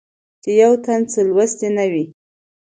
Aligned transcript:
چې 0.41 0.51
يو 0.61 0.73
تن 0.83 1.01
څۀ 1.11 1.21
لوستي 1.27 1.67
نۀ 1.75 1.85
وي 1.91 2.05